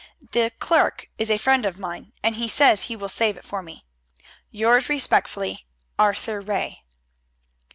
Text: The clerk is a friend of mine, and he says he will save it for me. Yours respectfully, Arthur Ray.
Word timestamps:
The 0.31 0.51
clerk 0.57 1.11
is 1.19 1.29
a 1.29 1.37
friend 1.37 1.63
of 1.63 1.79
mine, 1.79 2.11
and 2.23 2.33
he 2.33 2.47
says 2.47 2.85
he 2.85 2.95
will 2.95 3.07
save 3.07 3.37
it 3.37 3.45
for 3.45 3.61
me. 3.61 3.85
Yours 4.49 4.89
respectfully, 4.89 5.67
Arthur 5.99 6.41
Ray. 6.41 6.83